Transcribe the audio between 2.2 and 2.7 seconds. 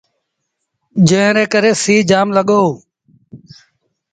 لڳو۔